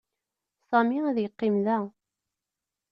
[0.69, 1.77] Sami ad yeqqim da.